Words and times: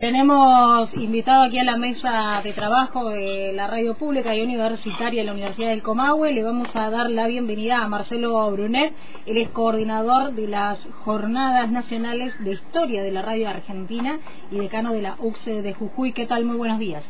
Tenemos 0.00 0.94
invitado 0.94 1.42
aquí 1.42 1.58
a 1.58 1.64
la 1.64 1.76
mesa 1.76 2.40
de 2.42 2.54
trabajo 2.54 3.10
de 3.10 3.52
la 3.54 3.66
radio 3.66 3.98
pública 3.98 4.34
y 4.34 4.40
universitaria 4.40 5.20
de 5.20 5.26
la 5.26 5.32
Universidad 5.32 5.68
del 5.68 5.82
Comahue. 5.82 6.32
Le 6.32 6.42
vamos 6.42 6.74
a 6.74 6.88
dar 6.88 7.10
la 7.10 7.26
bienvenida 7.26 7.82
a 7.82 7.86
Marcelo 7.86 8.50
Brunet, 8.50 8.94
él 9.26 9.36
es 9.36 9.50
coordinador 9.50 10.32
de 10.32 10.48
las 10.48 10.78
Jornadas 11.04 11.70
Nacionales 11.70 12.32
de 12.42 12.52
Historia 12.52 13.02
de 13.02 13.12
la 13.12 13.20
Radio 13.20 13.50
Argentina 13.50 14.18
y 14.50 14.60
decano 14.60 14.94
de 14.94 15.02
la 15.02 15.16
UCSE 15.18 15.60
de 15.60 15.74
Jujuy. 15.74 16.14
¿Qué 16.14 16.24
tal? 16.24 16.46
Muy 16.46 16.56
buenos 16.56 16.78
días. 16.78 17.04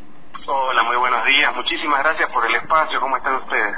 Hola, 0.45 0.83
muy 0.83 0.97
buenos 0.97 1.25
días. 1.25 1.55
Muchísimas 1.55 1.99
gracias 1.99 2.29
por 2.33 2.45
el 2.45 2.55
espacio. 2.55 2.99
¿Cómo 2.99 3.15
están 3.15 3.35
ustedes? 3.35 3.73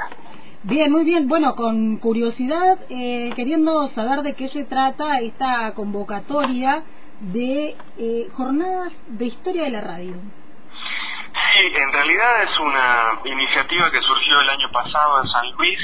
Bien, 0.64 0.90
muy 0.90 1.04
bien. 1.04 1.28
Bueno, 1.28 1.54
con 1.54 1.98
curiosidad, 1.98 2.80
eh, 2.88 3.32
queriendo 3.36 3.90
saber 3.90 4.22
de 4.22 4.34
qué 4.34 4.48
se 4.48 4.64
trata 4.64 5.20
esta 5.20 5.72
convocatoria 5.74 6.82
de 7.32 7.76
eh, 7.98 8.28
jornadas 8.36 8.92
de 9.06 9.26
historia 9.26 9.64
de 9.64 9.70
la 9.70 9.80
radio. 9.80 10.14
Sí, 10.14 11.72
en 11.74 11.92
realidad 11.92 12.42
es 12.42 12.58
una 12.60 13.20
iniciativa 13.24 13.90
que 13.90 14.00
surgió 14.00 14.40
el 14.40 14.50
año 14.50 14.70
pasado 14.72 15.22
en 15.22 15.28
San 15.28 15.52
Luis. 15.52 15.78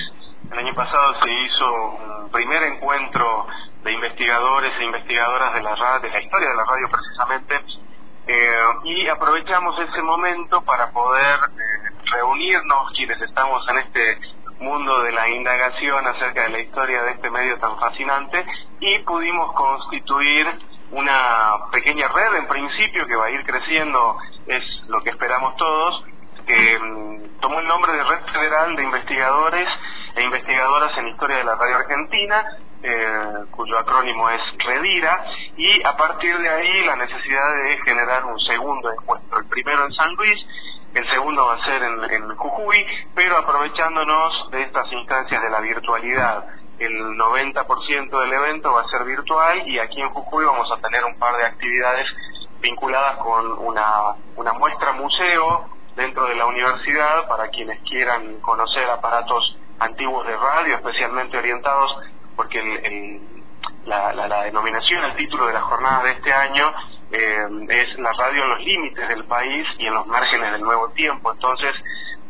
El 0.52 0.58
año 0.58 0.74
pasado 0.74 1.14
se 1.22 1.32
hizo 1.32 1.92
un 2.24 2.30
primer 2.30 2.62
encuentro 2.64 3.46
de 3.82 3.92
investigadores 3.92 4.72
e 4.78 4.84
investigadoras 4.84 5.54
de 5.54 5.62
la 5.62 5.74
radio, 5.74 6.00
de 6.00 6.10
la 6.10 6.22
historia 6.22 6.48
de 6.48 6.56
la 6.56 6.64
radio 6.64 6.88
precisamente, 6.90 7.60
eh, 8.26 8.62
y 8.84 9.08
aprovechamos 9.08 9.78
ese 9.80 10.02
momento 10.02 10.60
para 10.62 10.90
poder 10.90 11.36
eh, 11.36 11.90
reunirnos 12.12 12.92
quienes 12.96 13.20
estamos 13.22 13.66
en 13.68 13.78
este 13.78 14.18
mundo 14.58 15.02
de 15.02 15.12
la 15.12 15.28
indagación 15.28 16.06
acerca 16.06 16.42
de 16.42 16.50
la 16.50 16.60
historia 16.60 17.02
de 17.02 17.12
este 17.12 17.30
medio 17.30 17.58
tan 17.58 17.78
fascinante 17.78 18.44
y 18.80 18.98
pudimos 19.00 19.52
constituir 19.54 20.46
una 20.92 21.70
pequeña 21.70 22.08
red 22.08 22.36
en 22.36 22.48
principio 22.48 23.06
que 23.06 23.16
va 23.16 23.26
a 23.26 23.30
ir 23.30 23.44
creciendo, 23.44 24.16
es 24.46 24.62
lo 24.88 25.02
que 25.02 25.10
esperamos 25.10 25.56
todos, 25.56 26.04
que 26.46 26.78
mm, 26.78 27.40
tomó 27.40 27.60
el 27.60 27.66
nombre 27.66 27.92
de 27.92 28.04
Red 28.04 28.24
Federal 28.32 28.76
de 28.76 28.82
Investigadores 28.82 29.68
e 30.16 30.22
Investigadoras 30.22 30.96
en 30.98 31.08
Historia 31.08 31.36
de 31.36 31.44
la 31.44 31.54
Radio 31.54 31.76
Argentina, 31.76 32.44
eh, 32.82 33.44
cuyo 33.50 33.78
acrónimo 33.78 34.28
es 34.30 34.40
REDIRA, 34.58 35.24
y 35.56 35.86
a 35.86 35.96
partir 35.96 36.36
de 36.38 36.48
ahí 36.48 36.84
la 36.84 36.96
necesidad 36.96 37.54
de 37.62 37.78
generar 37.84 38.24
un 38.24 38.40
segundo 38.40 38.92
encuentro, 38.92 39.38
el 39.38 39.46
primero 39.46 39.84
en 39.84 39.92
San 39.92 40.12
Luis, 40.14 40.38
el 40.94 41.08
segundo 41.10 41.46
va 41.46 41.54
a 41.54 41.64
ser 41.66 41.82
en, 41.84 42.02
en 42.02 42.36
Jujuy, 42.36 42.84
pero 43.14 43.38
aprovechándonos 43.38 44.50
de 44.50 44.62
estas 44.62 44.90
instancias 44.90 45.40
de 45.40 45.50
la 45.50 45.60
virtualidad 45.60 46.44
el 46.80 47.16
90% 47.16 48.20
del 48.20 48.32
evento 48.32 48.72
va 48.72 48.82
a 48.82 48.88
ser 48.88 49.04
virtual 49.04 49.68
y 49.68 49.78
aquí 49.78 50.00
en 50.00 50.08
Jujuy 50.08 50.44
vamos 50.46 50.66
a 50.72 50.80
tener 50.80 51.04
un 51.04 51.18
par 51.18 51.36
de 51.36 51.44
actividades 51.44 52.06
vinculadas 52.60 53.18
con 53.18 53.58
una, 53.58 54.14
una 54.36 54.52
muestra 54.54 54.92
museo 54.92 55.68
dentro 55.94 56.24
de 56.26 56.34
la 56.34 56.46
universidad 56.46 57.28
para 57.28 57.48
quienes 57.48 57.80
quieran 57.82 58.40
conocer 58.40 58.88
aparatos 58.88 59.56
antiguos 59.78 60.26
de 60.26 60.36
radio, 60.36 60.76
especialmente 60.76 61.36
orientados, 61.36 61.90
porque 62.34 62.58
el, 62.58 63.20
la, 63.84 64.12
la, 64.14 64.42
denominación, 64.44 65.04
el 65.04 65.16
título 65.16 65.46
de 65.46 65.52
la 65.54 65.62
jornada 65.62 66.02
de 66.04 66.12
este 66.12 66.32
año 66.32 66.72
eh, 67.12 67.46
es 67.68 67.98
la 67.98 68.12
radio 68.12 68.44
en 68.44 68.50
los 68.50 68.60
límites 68.60 69.08
del 69.08 69.24
país 69.24 69.66
y 69.78 69.86
en 69.86 69.94
los 69.94 70.06
márgenes 70.06 70.52
del 70.52 70.62
nuevo 70.62 70.88
tiempo. 70.90 71.32
Entonces, 71.32 71.74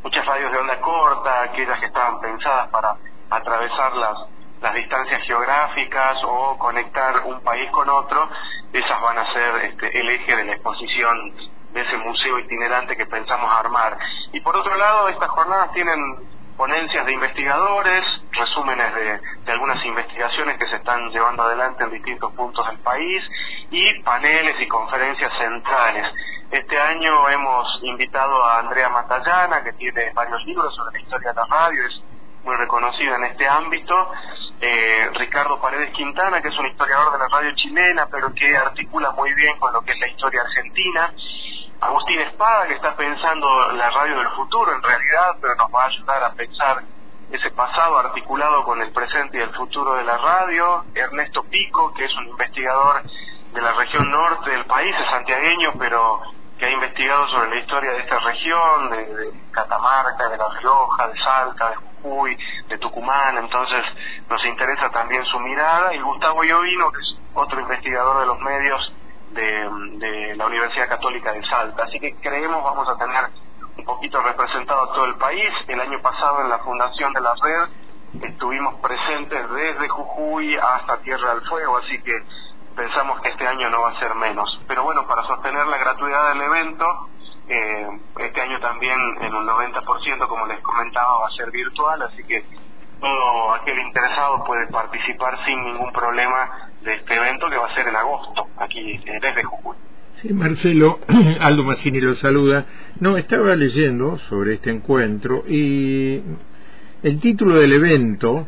muchas 0.02 0.24
radios 0.26 0.50
de 0.50 0.58
onda 0.58 0.80
corta, 0.80 1.42
aquellas 1.42 1.78
que 1.78 1.86
estaban 1.86 2.20
pensadas 2.20 2.68
para 2.70 2.96
atravesar 3.30 3.94
las 3.94 4.16
las 4.61 4.75
distancias 4.75 5.22
geográficas 5.22 6.19
o 6.25 6.58
conectar 6.58 7.22
un 7.25 7.41
país 7.42 7.70
con 7.70 7.89
otro, 7.89 8.28
esas 8.72 9.00
van 9.00 9.19
a 9.19 9.33
ser 9.33 9.64
este, 9.64 10.00
el 10.00 10.11
eje 10.11 10.36
de 10.36 10.44
la 10.44 10.52
exposición 10.52 11.34
de 11.72 11.80
ese 11.80 11.97
museo 11.98 12.39
itinerante 12.39 12.97
que 12.97 13.06
pensamos 13.06 13.50
armar. 13.52 13.97
Y 14.33 14.41
por 14.41 14.56
otro 14.56 14.77
lado, 14.77 15.08
estas 15.08 15.30
jornadas 15.30 15.72
tienen 15.72 15.98
ponencias 16.56 17.06
de 17.06 17.12
investigadores, 17.12 18.05
resúmenes 18.33 18.95
de, 18.95 19.20
de, 19.45 19.52
algunas 19.52 19.83
investigaciones 19.84 20.58
que 20.58 20.67
se 20.67 20.77
están 20.77 21.11
llevando 21.11 21.42
adelante 21.42 21.84
en 21.84 21.90
distintos 21.90 22.33
puntos 22.34 22.67
del 22.67 22.79
país 22.80 23.23
y 23.70 24.02
paneles 24.02 24.61
y 24.61 24.68
conferencias 24.68 25.33
centrales. 25.39 26.07
Este 26.51 26.79
año 26.79 27.29
hemos 27.29 27.67
invitado 27.83 28.45
a 28.45 28.58
Andrea 28.58 28.89
Matallana, 28.90 29.63
que 29.63 29.73
tiene 29.74 30.13
varios 30.13 30.45
libros 30.45 30.74
sobre 30.74 30.98
la 30.98 31.01
historia 31.01 31.29
de 31.30 31.36
la 31.36 31.46
radio, 31.46 31.86
es 31.86 32.02
muy 32.45 32.57
reconocida 32.57 33.17
en 33.17 33.24
este 33.24 33.48
ámbito, 33.48 34.13
eh, 34.60 35.10
Ricardo 35.14 35.60
Paredes 35.60 35.90
Quintana, 35.92 36.42
que 36.42 36.48
es 36.48 36.58
un 36.58 36.66
historiador 36.66 37.12
de 37.12 37.18
la 37.18 37.28
radio 37.28 37.52
chilena, 37.54 38.06
pero 38.10 38.32
que 38.34 38.56
articula 38.56 39.10
muy 39.12 39.32
bien 39.34 39.58
con 39.58 39.72
lo 39.72 39.80
que 39.82 39.92
es 39.92 40.00
la 40.00 40.08
historia 40.08 40.42
argentina. 40.42 41.12
Agustín 41.80 42.20
Espada, 42.20 42.66
que 42.66 42.74
está 42.74 42.94
pensando 42.94 43.72
la 43.72 43.88
radio 43.90 44.18
del 44.18 44.28
futuro 44.30 44.74
en 44.74 44.82
realidad, 44.82 45.36
pero 45.40 45.54
nos 45.54 45.74
va 45.74 45.84
a 45.84 45.86
ayudar 45.86 46.24
a 46.24 46.32
pensar 46.32 46.82
ese 47.30 47.50
pasado 47.52 47.98
articulado 47.98 48.64
con 48.64 48.82
el 48.82 48.92
presente 48.92 49.38
y 49.38 49.40
el 49.40 49.54
futuro 49.54 49.94
de 49.94 50.04
la 50.04 50.18
radio. 50.18 50.84
Ernesto 50.94 51.42
Pico, 51.44 51.94
que 51.94 52.04
es 52.04 52.14
un 52.16 52.28
investigador 52.28 53.02
de 53.54 53.62
la 53.62 53.72
región 53.72 54.10
norte 54.10 54.50
del 54.50 54.66
país, 54.66 54.94
es 54.94 55.10
santiagueño, 55.10 55.72
pero 55.78 56.20
que 56.58 56.66
ha 56.66 56.70
investigado 56.70 57.27
sobre 57.28 57.48
la 57.48 57.56
historia 57.56 57.92
de 57.92 57.98
esta 58.00 58.18
región, 58.18 58.90
de, 58.90 59.04
de 59.14 59.32
Catamarca, 59.50 60.28
de 60.28 60.36
La 60.36 60.48
Rioja, 60.60 61.08
de 61.08 61.18
Salta, 61.18 61.70
de 61.70 61.77
Jujuy, 61.77 62.36
de 62.70 62.79
Tucumán, 62.79 63.36
entonces 63.36 63.85
nos 64.29 64.45
interesa 64.47 64.91
también 64.91 65.25
su 65.27 65.39
mirada, 65.41 65.92
y 65.92 66.01
Gustavo 66.01 66.45
Llovino, 66.45 66.91
que 66.92 67.01
es 67.01 67.17
otro 67.35 67.61
investigador 67.61 68.20
de 68.20 68.27
los 68.27 68.39
medios 68.41 68.92
de, 69.33 70.35
la 70.36 70.47
Universidad 70.47 70.89
Católica 70.89 71.33
de 71.33 71.45
Salta. 71.47 71.85
Así 71.85 71.98
que 72.01 72.14
creemos 72.17 72.63
vamos 72.63 72.89
a 72.89 72.97
tener 72.97 73.29
un 73.77 73.85
poquito 73.85 74.23
representado 74.23 74.85
a 74.85 74.95
todo 74.95 75.05
el 75.07 75.17
país. 75.17 75.51
El 75.69 75.81
año 75.81 76.01
pasado 76.01 76.42
en 76.42 76.48
la 76.48 76.58
fundación 76.58 77.13
de 77.13 77.20
la 77.20 77.35
red 77.42 78.23
estuvimos 78.23 78.75
presentes 78.77 79.51
desde 79.51 79.89
Jujuy 79.89 80.57
hasta 80.57 80.98
Tierra 80.98 81.35
del 81.35 81.47
Fuego, 81.48 81.77
así 81.79 82.01
que 82.02 82.23
pensamos 82.77 83.20
que 83.20 83.29
este 83.29 83.47
año 83.47 83.69
no 83.69 83.83
va 83.83 83.91
a 83.91 83.98
ser 83.98 84.14
menos. 84.14 84.61
Pero 84.67 84.85
bueno, 84.85 85.07
para 85.07 85.23
sostener 85.25 85.67
la 85.67 85.77
gratuidad 85.77 86.29
del 86.33 86.42
evento, 86.42 86.87
eh, 87.48 87.86
este 88.20 88.40
año 88.40 88.61
también 88.61 88.98
en 89.20 89.34
un 89.34 89.46
90%, 89.46 90.28
como 90.28 90.46
les 90.46 90.61
comentaba, 90.61 91.20
va 91.20 91.27
a 91.27 91.36
ser 91.36 91.51
virtual, 91.51 92.02
así 92.02 92.23
que 92.24 92.45
todo 93.01 93.55
aquel 93.55 93.78
interesado 93.78 94.45
puede 94.45 94.67
participar 94.68 95.39
sin 95.46 95.64
ningún 95.64 95.92
problema 95.92 96.70
de 96.83 96.95
este 96.95 97.14
evento 97.14 97.48
que 97.48 97.56
va 97.56 97.67
a 97.67 97.74
ser 97.74 97.89
en 97.89 97.96
agosto, 97.96 98.46
aquí 98.58 98.92
eh, 98.92 99.18
desde 99.20 99.42
Jujuy. 99.45 99.77
Sí, 100.23 100.33
Marcelo, 100.34 100.98
Aldo 101.40 101.64
Massini 101.64 102.01
lo 102.01 102.14
saluda. 102.14 102.67
No, 103.01 103.17
estaba 103.17 103.57
leyendo 103.57 104.18
sobre 104.28 104.55
este 104.55 104.70
encuentro 104.70 105.45
y 105.48 106.22
el 107.02 107.20
título 107.20 107.55
del 107.55 107.72
evento 107.72 108.46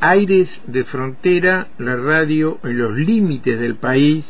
aires 0.00 0.48
de 0.66 0.84
frontera, 0.84 1.68
la 1.78 1.96
radio 1.96 2.58
en 2.62 2.78
los 2.78 2.92
límites 2.92 3.58
del 3.58 3.76
país 3.76 4.24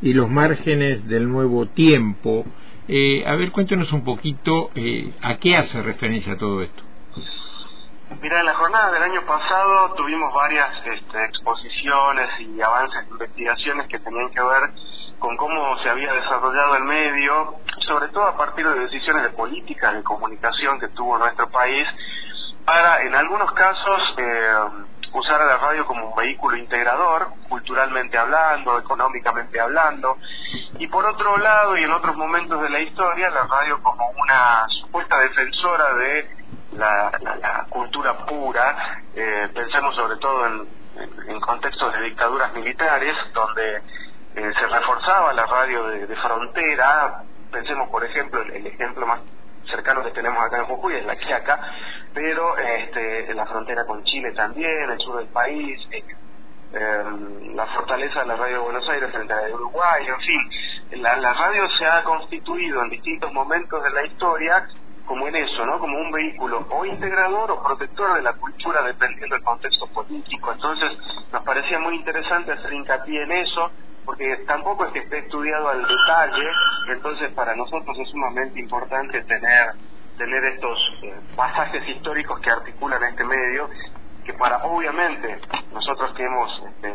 y 0.00 0.14
los 0.14 0.30
márgenes 0.30 1.06
del 1.08 1.28
nuevo 1.28 1.66
tiempo. 1.66 2.44
Eh, 2.86 3.24
a 3.26 3.34
ver, 3.36 3.50
cuéntanos 3.50 3.90
un 3.92 4.04
poquito 4.04 4.70
eh, 4.74 5.12
a 5.22 5.36
qué 5.36 5.56
hace 5.56 5.82
referencia 5.82 6.36
todo 6.36 6.62
esto. 6.62 6.82
Mira, 8.20 8.40
en 8.40 8.46
la 8.46 8.54
jornada 8.54 8.92
del 8.92 9.02
año 9.02 9.22
pasado 9.26 9.94
tuvimos 9.94 10.32
varias 10.34 10.68
este, 10.86 11.24
exposiciones 11.24 12.28
y 12.40 12.60
avances 12.60 13.06
de 13.06 13.12
investigaciones 13.12 13.88
que 13.88 13.98
tenían 13.98 14.30
que 14.30 14.40
ver 14.40 14.70
con 15.18 15.36
cómo 15.36 15.78
se 15.82 15.88
había 15.88 16.12
desarrollado 16.12 16.76
el 16.76 16.84
medio, 16.84 17.54
sobre 17.86 18.08
todo 18.08 18.24
a 18.24 18.36
partir 18.36 18.68
de 18.68 18.80
decisiones 18.80 19.22
de 19.22 19.30
política, 19.30 19.92
de 19.92 20.02
comunicación 20.02 20.78
que 20.78 20.88
tuvo 20.88 21.16
nuestro 21.18 21.48
país, 21.50 21.86
para 22.66 23.02
en 23.02 23.14
algunos 23.14 23.50
casos 23.52 24.00
eh, 24.18 24.54
usar 25.12 25.40
a 25.40 25.46
la 25.46 25.58
radio 25.58 25.86
como 25.86 26.08
un 26.08 26.16
vehículo 26.16 26.56
integrador, 26.56 27.28
culturalmente 27.48 28.18
hablando, 28.18 28.78
económicamente 28.78 29.60
hablando, 29.60 30.18
y 30.78 30.86
por 30.88 31.04
otro 31.06 31.36
lado, 31.38 31.76
y 31.76 31.84
en 31.84 31.90
otros 31.92 32.16
momentos 32.16 32.60
de 32.62 32.70
la 32.70 32.80
historia, 32.80 33.30
la 33.30 33.44
radio 33.44 33.82
como 33.82 34.08
una 34.10 34.66
supuesta 34.68 35.18
defensora 35.20 35.94
de 35.94 36.28
la, 36.76 37.66
cultura 37.68 38.16
pura, 38.26 39.02
eh, 39.14 39.48
pensemos 39.54 39.94
sobre 39.94 40.16
todo 40.16 40.46
en, 40.46 40.68
en, 41.28 41.40
contextos 41.40 41.92
de 41.92 42.02
dictaduras 42.02 42.52
militares, 42.52 43.14
donde 43.32 43.76
eh, 43.76 43.82
se 44.34 44.66
reforzaba 44.66 45.32
la 45.32 45.46
radio 45.46 45.86
de, 45.86 46.16
frontera, 46.16 47.22
pensemos 47.52 47.88
por 47.88 48.04
ejemplo, 48.04 48.42
el 48.42 48.66
ejemplo 48.66 49.06
más 49.06 49.20
cercano 49.70 50.02
que 50.04 50.10
tenemos 50.10 50.42
acá 50.44 50.58
en 50.58 50.66
Jujuy 50.66 50.94
es 50.94 51.06
la 51.06 51.16
Quiaca, 51.16 51.60
pero 52.12 52.56
este, 52.58 53.30
en 53.30 53.36
la 53.36 53.46
frontera 53.46 53.84
con 53.86 54.02
Chile 54.04 54.32
también, 54.32 54.90
el 54.90 54.98
sur 54.98 55.16
del 55.18 55.28
país, 55.28 55.80
eh, 55.90 56.04
la 57.54 57.66
fortaleza 57.66 58.20
de 58.20 58.26
la 58.26 58.36
radio 58.36 58.58
de 58.58 58.64
Buenos 58.64 58.88
Aires 58.88 59.10
frente 59.10 59.32
a 59.32 59.36
la 59.36 59.42
de 59.46 59.54
Uruguay, 59.54 60.06
en 60.06 60.20
fin, 60.20 61.00
la, 61.02 61.16
la 61.16 61.32
radio 61.32 61.68
se 61.78 61.86
ha 61.86 62.02
constituido 62.02 62.82
en 62.82 62.90
distintos 62.90 63.32
momentos 63.32 63.82
de 63.82 63.90
la 63.90 64.04
historia 64.06 64.68
como 65.06 65.28
en 65.28 65.36
eso, 65.36 65.66
¿no? 65.66 65.78
Como 65.78 65.98
un 65.98 66.10
vehículo 66.10 66.66
o 66.70 66.84
integrador 66.84 67.50
o 67.50 67.62
protector 67.62 68.14
de 68.14 68.22
la 68.22 68.32
cultura 68.32 68.82
dependiendo 68.82 69.36
del 69.36 69.44
contexto 69.44 69.86
político. 69.88 70.52
Entonces, 70.52 70.92
nos 71.30 71.42
parecía 71.42 71.78
muy 71.78 71.96
interesante 71.96 72.52
hacer 72.52 72.72
hincapié 72.72 73.22
en 73.22 73.32
eso, 73.32 73.70
porque 74.04 74.36
tampoco 74.46 74.86
es 74.86 74.92
que 74.92 75.00
esté 75.00 75.18
estudiado 75.18 75.68
al 75.68 75.82
detalle, 75.82 76.50
entonces 76.88 77.32
para 77.32 77.54
nosotros 77.54 77.98
es 77.98 78.08
sumamente 78.10 78.60
importante 78.60 79.22
tener 79.22 79.74
tener 80.16 80.44
estos 80.44 80.78
eh, 81.02 81.12
pasajes 81.34 81.88
históricos 81.88 82.38
que 82.40 82.50
articulan 82.50 83.02
este 83.02 83.24
medio, 83.24 83.68
que 84.24 84.34
para 84.34 84.64
obviamente 84.64 85.38
nosotros 85.72 86.14
que 86.14 86.24
hemos 86.24 86.62
este, 86.66 86.94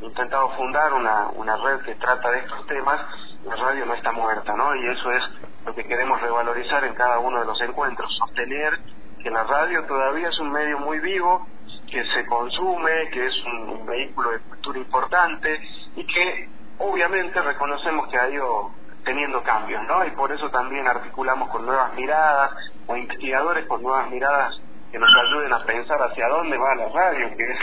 intentado 0.00 0.50
fundar 0.56 0.92
una, 0.92 1.28
una 1.34 1.56
red 1.56 1.80
que 1.82 1.94
trata 1.94 2.30
de 2.30 2.38
estos 2.40 2.66
temas, 2.66 3.00
la 3.44 3.56
radio 3.56 3.86
no 3.86 3.94
está 3.94 4.12
muerta, 4.12 4.54
¿no? 4.56 4.74
Y 4.74 4.86
eso 4.86 5.12
es 5.12 5.22
lo 5.64 5.74
que 5.74 5.84
queremos 5.84 6.20
revalorizar 6.20 6.84
en 6.84 6.94
cada 6.94 7.18
uno 7.18 7.40
de 7.40 7.46
los 7.46 7.60
encuentros, 7.60 8.14
sostener 8.18 8.78
que 9.22 9.30
la 9.30 9.44
radio 9.44 9.84
todavía 9.86 10.28
es 10.28 10.38
un 10.38 10.50
medio 10.50 10.78
muy 10.78 11.00
vivo, 11.00 11.46
que 11.90 12.04
se 12.12 12.26
consume, 12.26 13.08
que 13.10 13.26
es 13.26 13.34
un, 13.46 13.86
vehículo 13.86 14.30
de 14.30 14.40
cultura 14.40 14.78
importante 14.78 15.60
y 15.94 16.06
que 16.06 16.48
obviamente 16.78 17.40
reconocemos 17.40 18.08
que 18.08 18.18
ha 18.18 18.28
ido 18.28 18.70
teniendo 19.04 19.42
cambios, 19.42 19.82
¿no? 19.86 20.04
Y 20.04 20.10
por 20.12 20.32
eso 20.32 20.50
también 20.50 20.86
articulamos 20.88 21.48
con 21.50 21.64
nuevas 21.64 21.94
miradas 21.94 22.52
o 22.86 22.96
investigadores 22.96 23.66
con 23.66 23.82
nuevas 23.82 24.10
miradas 24.10 24.58
que 24.94 25.00
nos 25.00 25.10
ayuden 25.12 25.52
a 25.52 25.58
pensar 25.64 26.00
hacia 26.02 26.28
dónde 26.28 26.56
va 26.56 26.72
la 26.76 26.88
radio, 26.88 27.28
que 27.36 27.42
es, 27.42 27.58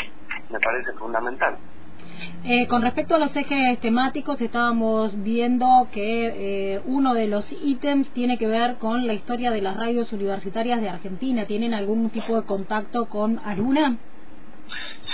me 0.50 0.60
parece 0.60 0.92
fundamental. 1.00 1.58
Eh, 2.44 2.68
con 2.68 2.82
respecto 2.82 3.16
a 3.16 3.20
los 3.20 3.34
ejes 3.38 3.80
temáticos, 3.80 4.42
estábamos 4.42 5.14
viendo 5.24 5.66
que 5.94 6.74
eh, 6.76 6.82
uno 6.84 7.14
de 7.14 7.28
los 7.28 7.50
ítems 7.64 8.10
tiene 8.10 8.38
que 8.38 8.48
ver 8.48 8.80
con 8.80 9.08
la 9.08 9.14
historia 9.14 9.50
de 9.50 9.62
las 9.62 9.78
radios 9.78 10.12
universitarias 10.12 10.82
de 10.82 10.90
Argentina. 10.90 11.46
¿Tienen 11.46 11.74
algún 11.74 12.10
tipo 12.10 12.36
de 12.36 12.46
contacto 12.46 13.06
con 13.06 13.40
Aruna? 13.46 13.96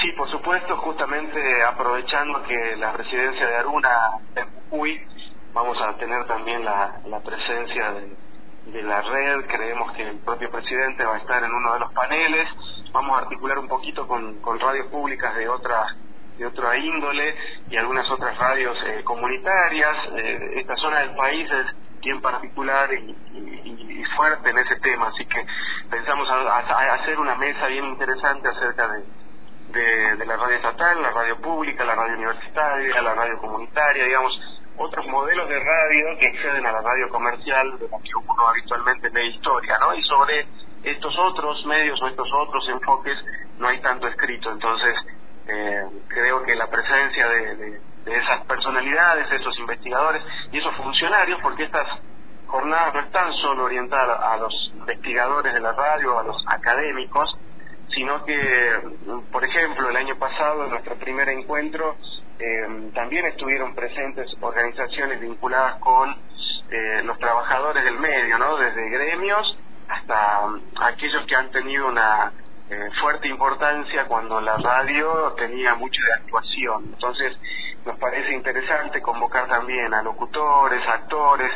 Sí, 0.02 0.12
por 0.18 0.28
supuesto, 0.32 0.76
justamente 0.78 1.40
aprovechando 1.70 2.42
que 2.48 2.78
la 2.78 2.94
presidencia 2.94 3.46
de 3.46 3.58
Aruna 3.58 3.90
en 4.36 4.46
Jujuy, 4.72 5.00
vamos 5.54 5.78
a 5.84 5.96
tener 5.98 6.26
también 6.26 6.66
la, 6.66 7.00
presencia 7.24 7.92
de, 7.92 8.10
la 8.74 9.02
red, 9.02 9.46
creemos 9.46 9.94
que 9.94 10.04
el 10.04 10.18
propio 10.20 10.52
presidente 10.52 11.06
va 11.06 11.16
a 11.16 11.20
estar 11.20 11.44
en 11.44 11.52
uno 11.52 11.74
de 11.74 11.80
los 11.80 11.92
paneles, 11.94 12.48
vamos 12.92 13.18
a 13.18 13.24
articular 13.24 13.58
un 13.60 13.68
poquito 13.68 14.08
con, 14.08 14.42
radios 14.60 14.88
públicas 14.88 15.36
de 15.36 15.48
otra 15.48 15.96
de 16.38 16.46
otra 16.46 16.78
índole 16.78 17.36
y 17.68 17.78
algunas 17.78 18.08
otras 18.12 18.38
radios 18.38 18.78
eh, 18.86 19.04
comunitarias. 19.04 19.98
Eh, 20.18 20.52
esta 20.58 20.76
zona 20.76 21.00
del 21.00 21.16
país 21.16 21.50
es 21.50 22.00
bien 22.00 22.22
particular 22.22 22.94
y, 22.94 23.16
fuerte 24.16 24.50
en 24.50 24.58
ese 24.58 24.76
tema, 24.78 25.08
así 25.08 25.26
que 25.26 25.46
pensamos 25.92 26.28
hacer 26.30 27.20
una 27.20 27.36
mesa 27.36 27.68
bien 27.68 27.86
interesante 27.86 28.48
acerca 28.48 28.88
de, 28.88 30.16
de, 30.16 30.26
la 30.26 30.38
radio 30.38 30.56
estatal, 30.56 31.02
la 31.02 31.12
radio 31.12 31.40
pública, 31.40 31.84
la 31.84 31.96
radio 31.96 32.16
universitaria, 32.16 33.02
la 33.02 33.14
radio 33.14 33.38
comunitaria, 33.38 34.06
digamos, 34.06 34.40
otros 34.78 35.06
modelos 35.08 35.50
de 35.50 35.60
radio 35.60 36.18
que 36.20 36.28
exceden 36.28 36.66
a 36.66 36.72
la 36.72 36.82
radio 36.82 37.10
comercial 37.10 37.78
de 37.80 37.90
la 37.90 37.98
que 38.00 38.12
uno 38.16 38.48
habitualmente 38.48 39.10
lee 39.10 39.36
historia, 39.36 39.78
¿no? 39.80 39.96
Y 39.96 40.04
sobre 40.04 40.48
estos 40.84 41.18
otros 41.18 41.66
medios 41.66 42.02
o 42.02 42.08
estos 42.08 42.28
otros 42.34 42.68
enfoques 42.70 43.18
no 43.58 43.68
hay 43.68 43.80
tanto 43.82 44.08
escrito, 44.08 44.52
entonces 44.52 44.96
eh, 45.48 45.84
creo 46.08 46.44
que 46.44 46.56
la 46.56 46.70
presencia 46.70 47.28
de, 47.28 47.56
de, 47.56 47.82
esas 48.06 48.46
personalidades, 48.46 49.30
esos 49.32 49.58
investigadores 49.60 50.24
y 50.52 50.60
esos 50.60 50.74
funcionarios, 50.76 51.40
porque 51.42 51.64
estas 51.64 51.88
jornadas 52.46 52.94
no 52.94 53.00
están 53.02 53.34
solo 53.34 53.66
orientadas 53.66 54.18
a 54.22 54.38
los 54.38 54.72
investigadores 54.76 55.54
de 55.54 55.60
la 55.60 55.74
radio, 55.74 56.18
a 56.18 56.24
los 56.24 56.42
académicos, 56.48 57.38
sino 57.94 58.24
que, 58.24 58.80
por 59.32 59.44
ejemplo, 59.44 59.90
el 59.90 59.98
año 59.98 60.16
pasado, 60.18 60.66
en 60.66 60.70
nuestro 60.70 60.96
primer 60.96 61.28
encuentro, 61.30 61.98
eh, 62.40 62.92
también 62.94 63.26
estuvieron 63.26 63.74
presentes 63.74 64.30
organizaciones 64.42 65.20
vinculadas 65.20 65.76
con 65.76 66.16
eh, 66.70 67.02
los 67.04 67.18
trabajadores 67.18 67.84
del 67.84 68.00
medio, 68.00 68.38
¿no? 68.38 68.58
Desde 68.58 68.90
gremios 68.90 69.58
hasta 69.88 70.46
um, 70.46 70.62
aquellos 70.82 71.26
que 71.26 71.36
han 71.36 71.50
tenido 71.52 71.88
una 71.88 72.32
eh, 72.70 72.90
fuerte 73.00 73.28
importancia 73.28 74.06
cuando 74.06 74.42
la 74.42 74.58
radio 74.58 75.34
tenía 75.38 75.76
mucha 75.76 76.02
de 76.04 76.14
actuación. 76.14 76.84
Entonces, 76.94 77.38
nos 77.86 77.98
parece 77.98 78.34
interesante 78.34 79.02
convocar 79.02 79.48
también 79.48 79.94
a 79.94 80.02
locutores, 80.04 80.86
actores 80.88 81.52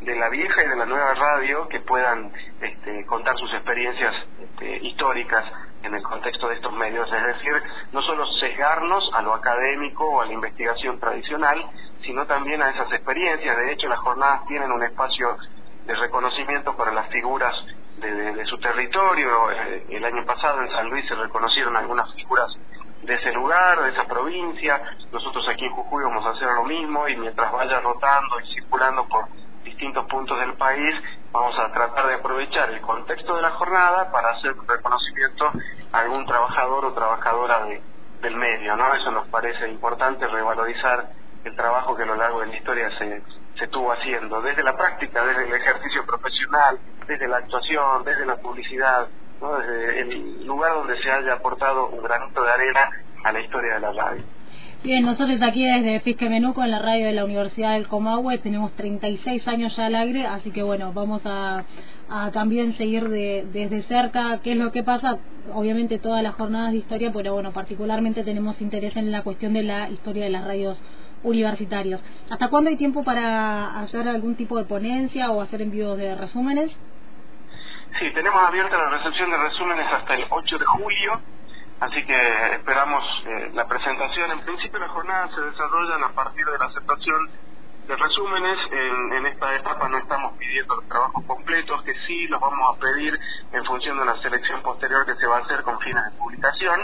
de 0.00 0.16
la 0.16 0.28
vieja 0.28 0.64
y 0.64 0.68
de 0.68 0.76
la 0.76 0.84
nueva 0.84 1.14
radio 1.14 1.68
que 1.68 1.80
puedan 1.80 2.32
este, 2.60 3.06
contar 3.06 3.38
sus 3.38 3.52
experiencias 3.54 4.14
este, 4.40 4.78
históricas 4.84 5.44
en 5.86 5.94
el 5.94 6.02
contexto 6.02 6.48
de 6.48 6.56
estos 6.56 6.72
medios, 6.72 7.10
es 7.12 7.22
decir, 7.22 7.62
no 7.92 8.02
solo 8.02 8.26
sesgarnos 8.40 9.08
a 9.14 9.22
lo 9.22 9.32
académico 9.34 10.04
o 10.04 10.20
a 10.20 10.26
la 10.26 10.32
investigación 10.32 10.98
tradicional, 10.98 11.64
sino 12.02 12.26
también 12.26 12.60
a 12.62 12.70
esas 12.70 12.92
experiencias. 12.92 13.56
De 13.56 13.72
hecho, 13.72 13.88
las 13.88 13.98
jornadas 14.00 14.46
tienen 14.46 14.70
un 14.72 14.82
espacio 14.82 15.36
de 15.86 15.94
reconocimiento 15.94 16.76
para 16.76 16.92
las 16.92 17.08
figuras 17.08 17.54
de, 17.98 18.44
su 18.46 18.58
territorio. 18.58 19.50
Eh, 19.50 19.86
el 19.90 20.04
año 20.04 20.24
pasado 20.24 20.62
en 20.62 20.70
San 20.70 20.90
Luis 20.90 21.06
se 21.08 21.14
reconocieron 21.14 21.76
algunas 21.76 22.12
figuras 22.14 22.48
de 23.02 23.14
ese 23.14 23.32
lugar, 23.32 23.80
de 23.80 23.90
esa 23.90 24.04
provincia. 24.04 24.82
Nosotros 25.12 25.48
aquí 25.48 25.64
en 25.64 25.72
Jujuy 25.72 26.04
vamos 26.04 26.26
a 26.26 26.30
hacer 26.30 26.48
lo 26.48 26.64
mismo 26.64 27.08
y 27.08 27.16
mientras 27.16 27.50
vaya 27.52 27.80
rotando 27.80 28.40
y 28.40 28.54
circulando 28.54 29.06
por 29.08 29.26
distintos 29.76 30.06
puntos 30.06 30.40
del 30.40 30.54
país, 30.54 30.94
vamos 31.32 31.54
a 31.58 31.70
tratar 31.70 32.06
de 32.06 32.14
aprovechar 32.14 32.70
el 32.70 32.80
contexto 32.80 33.36
de 33.36 33.42
la 33.42 33.50
jornada 33.50 34.10
para 34.10 34.30
hacer 34.30 34.54
reconocimiento 34.66 35.52
a 35.92 35.98
algún 35.98 36.24
trabajador 36.24 36.86
o 36.86 36.94
trabajadora 36.94 37.66
de, 37.66 37.82
del 38.22 38.36
medio, 38.36 38.74
¿no? 38.74 38.94
Eso 38.94 39.10
nos 39.10 39.28
parece 39.28 39.68
importante, 39.68 40.26
revalorizar 40.26 41.10
el 41.44 41.54
trabajo 41.54 41.94
que 41.94 42.04
a 42.04 42.06
lo 42.06 42.16
largo 42.16 42.40
de 42.40 42.46
la 42.46 42.56
historia 42.56 42.88
se, 42.98 43.22
se 43.58 43.64
estuvo 43.64 43.92
haciendo, 43.92 44.40
desde 44.40 44.62
la 44.62 44.74
práctica, 44.74 45.22
desde 45.26 45.44
el 45.44 45.52
ejercicio 45.52 46.06
profesional, 46.06 46.78
desde 47.06 47.28
la 47.28 47.36
actuación, 47.36 48.02
desde 48.02 48.24
la 48.24 48.36
publicidad, 48.36 49.08
¿no? 49.42 49.58
desde 49.58 50.00
el 50.00 50.46
lugar 50.46 50.72
donde 50.72 50.98
se 51.02 51.12
haya 51.12 51.34
aportado 51.34 51.88
un 51.88 52.02
granito 52.02 52.42
de 52.42 52.50
arena 52.50 52.90
a 53.24 53.32
la 53.32 53.40
historia 53.40 53.74
de 53.74 53.80
la 53.80 53.92
radio. 53.92 54.24
Bien, 54.84 55.04
nosotros 55.04 55.40
aquí 55.42 55.64
desde 55.64 56.00
Fisque 56.00 56.28
Menuco, 56.28 56.62
en 56.62 56.70
la 56.70 56.78
radio 56.78 57.06
de 57.06 57.12
la 57.12 57.24
Universidad 57.24 57.72
del 57.72 57.88
Comahue, 57.88 58.38
tenemos 58.38 58.70
36 58.72 59.48
años 59.48 59.74
ya 59.74 59.86
al 59.86 59.96
aire, 59.96 60.26
así 60.26 60.52
que 60.52 60.62
bueno, 60.62 60.92
vamos 60.92 61.22
a, 61.24 61.64
también 62.32 62.72
seguir 62.74 63.08
de, 63.08 63.46
desde 63.52 63.82
cerca 63.82 64.38
qué 64.44 64.52
es 64.52 64.58
lo 64.58 64.70
que 64.70 64.84
pasa. 64.84 65.18
Obviamente 65.52 65.98
todas 65.98 66.22
las 66.22 66.34
jornadas 66.34 66.72
de 66.72 66.78
historia, 66.78 67.10
pero 67.12 67.34
bueno, 67.34 67.52
particularmente 67.52 68.22
tenemos 68.22 68.60
interés 68.60 68.96
en 68.96 69.10
la 69.10 69.22
cuestión 69.22 69.54
de 69.54 69.64
la 69.64 69.88
historia 69.90 70.24
de 70.24 70.30
las 70.30 70.44
radios 70.44 70.80
universitarios. 71.24 72.00
¿Hasta 72.30 72.48
cuándo 72.48 72.70
hay 72.70 72.76
tiempo 72.76 73.02
para 73.02 73.80
hacer 73.80 74.08
algún 74.08 74.36
tipo 74.36 74.56
de 74.56 74.64
ponencia 74.64 75.30
o 75.32 75.40
hacer 75.40 75.62
envíos 75.62 75.98
de 75.98 76.14
resúmenes? 76.14 76.70
Sí, 77.98 78.06
tenemos 78.14 78.40
abierta 78.40 78.76
la 78.76 78.90
recepción 78.90 79.30
de 79.30 79.36
resúmenes 79.38 79.86
hasta 79.90 80.14
el 80.14 80.26
8 80.30 80.58
de 80.58 80.64
julio 80.64 81.20
Así 81.78 82.06
que 82.06 82.54
esperamos 82.54 83.04
eh, 83.26 83.50
la 83.52 83.66
presentación. 83.68 84.30
En 84.30 84.40
principio 84.40 84.78
las 84.78 84.90
jornadas 84.90 85.30
se 85.34 85.42
desarrollan 85.42 86.04
a 86.04 86.08
partir 86.08 86.44
de 86.46 86.58
la 86.58 86.66
aceptación 86.66 87.30
de 87.86 87.96
resúmenes. 87.96 88.58
En, 88.72 89.12
en, 89.12 89.26
esta 89.26 89.54
etapa 89.54 89.86
no 89.88 89.98
estamos 89.98 90.38
pidiendo 90.38 90.76
los 90.76 90.88
trabajos 90.88 91.22
completos, 91.26 91.82
que 91.82 91.92
sí 92.06 92.28
los 92.28 92.40
vamos 92.40 92.76
a 92.76 92.80
pedir 92.80 93.18
en 93.52 93.64
función 93.66 93.98
de 93.98 94.02
una 94.04 94.20
selección 94.22 94.62
posterior 94.62 95.04
que 95.04 95.16
se 95.16 95.26
va 95.26 95.36
a 95.36 95.40
hacer 95.40 95.62
con 95.62 95.78
fines 95.80 96.02
de 96.04 96.18
publicación. 96.18 96.80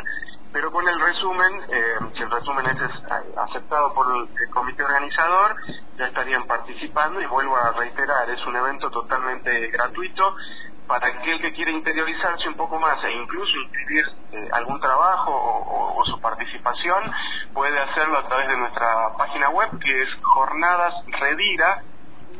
Pero 0.52 0.70
con 0.70 0.86
el 0.86 1.00
resumen, 1.00 1.62
eh, 1.70 1.94
si 2.14 2.22
el 2.22 2.30
resumen 2.30 2.66
es 2.66 3.38
aceptado 3.38 3.94
por 3.94 4.06
el 4.14 4.50
comité 4.50 4.82
organizador, 4.82 5.56
ya 5.96 6.06
estarían 6.06 6.46
participando 6.46 7.22
y 7.22 7.26
vuelvo 7.26 7.56
a 7.56 7.72
reiterar, 7.72 8.28
es 8.28 8.46
un 8.46 8.56
evento 8.56 8.90
totalmente 8.90 9.68
gratuito 9.68 10.36
para 10.86 11.08
aquel 11.08 11.40
que 11.40 11.52
quiere 11.52 11.72
interiorizarse 11.72 12.48
un 12.48 12.54
poco 12.54 12.78
más 12.78 13.02
e 13.04 13.10
incluso 13.12 13.52
inscribir 13.58 14.06
eh, 14.32 14.48
algún 14.52 14.80
trabajo 14.80 15.32
o, 15.32 16.02
su 16.04 16.20
participación, 16.20 17.12
puede 17.54 17.78
hacerlo 17.78 18.18
a 18.18 18.26
través 18.26 18.48
de 18.48 18.56
nuestra 18.56 19.16
página 19.16 19.50
web 19.50 19.78
que 19.78 20.02
es 20.02 20.08
Jornadas 20.22 20.92
Redira. 21.06 21.84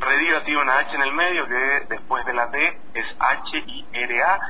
Redira 0.01 0.43
tiene 0.45 0.63
una 0.63 0.79
H 0.79 0.97
en 0.97 1.03
el 1.03 1.13
medio 1.13 1.47
que 1.47 1.87
después 1.89 2.27
de 2.27 2.35
la 2.35 2.49
D 2.49 2.81
es 2.95 3.07
H-I-R-A.ar. 3.21 4.41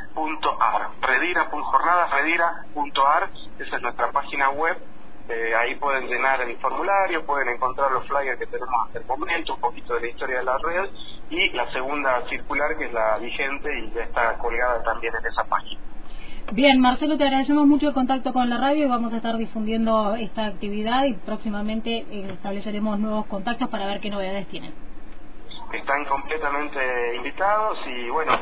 Redira.jornadasredira.ar, 1.03 3.29
esa 3.59 3.77
es 3.77 3.83
nuestra 3.83 4.11
página 4.13 4.49
web 4.51 4.79
eh, 5.29 5.55
ahí 5.55 5.77
pueden 5.77 6.09
llenar 6.09 6.41
el 6.41 6.57
formulario, 6.59 7.25
pueden 7.25 7.51
encontrar 7.51 7.93
los 7.93 8.07
flyers 8.09 8.39
que 8.39 8.47
tenemos 8.47 8.75
hasta 8.87 8.99
el 8.99 9.07
momento, 9.07 9.55
un 9.55 9.61
poquito 9.61 9.95
de 9.95 10.01
la 10.01 10.09
historia 10.09 10.39
de 10.39 10.45
la 10.45 10.59
red 10.59 10.91
y 11.33 11.49
la 11.51 11.71
segunda 11.73 12.23
circular 12.29 12.77
que 12.77 12.85
es 12.85 12.93
la 12.93 13.17
vigente 13.19 13.69
y 13.79 13.91
ya 13.95 14.03
está 14.03 14.37
colgada 14.37 14.83
también 14.83 15.15
en 15.19 15.27
esa 15.27 15.45
página. 15.45 15.81
Bien, 16.53 16.79
Marcelo, 16.79 17.17
te 17.17 17.25
agradecemos 17.25 17.67
mucho 17.67 17.89
el 17.89 17.95
contacto 17.95 18.33
con 18.35 18.51
la 18.51 18.59
radio 18.59 18.85
y 18.85 18.89
vamos 18.89 19.15
a 19.15 19.17
estar 19.17 19.39
difundiendo 19.39 20.15
esta 20.17 20.45
actividad 20.45 21.05
y 21.05 21.15
próximamente 21.15 22.05
eh, 22.11 22.29
estableceremos 22.33 22.99
nuevos 22.99 23.27
contactos 23.27 23.71
para 23.71 23.87
ver 23.87 24.01
qué 24.01 24.11
novedades 24.11 24.47
tienen. 24.49 24.75
Están 25.73 26.05
completamente 26.05 27.17
invitados 27.17 27.79
y 27.87 28.11
bueno, 28.11 28.33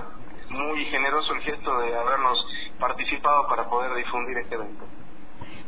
muy 0.50 0.84
generoso 0.86 1.32
el 1.34 1.42
gesto 1.42 1.78
de 1.78 1.94
habernos 1.94 2.44
participado 2.80 3.46
para 3.48 3.68
poder 3.70 3.94
difundir 3.94 4.38
este 4.38 4.56
evento. 4.56 4.84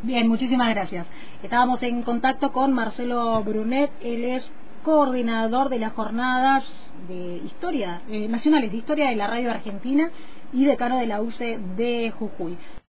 Bien, 0.03 0.27
muchísimas 0.27 0.71
gracias. 0.71 1.07
Estábamos 1.45 1.81
en 1.85 2.03
contacto 2.03 2.51
con 2.51 2.73
Marcelo 2.73 3.41
Brunet, 3.45 3.93
él 4.01 4.25
es 4.25 4.51
coordinador 4.83 5.69
de 5.69 5.79
las 5.79 5.93
jornadas 5.93 6.65
de 7.09 7.37
historia 7.45 8.03
eh, 8.09 8.29
nacionales 8.29 8.71
de 8.71 8.79
historia 8.79 9.09
de 9.09 9.17
la 9.17 9.27
radio 9.27 9.51
argentina 9.51 10.11
y 10.53 10.65
decano 10.65 10.99
de 10.99 11.07
la 11.07 11.23
UCE 11.23 11.59
de 11.77 12.13
Jujuy. 12.19 12.57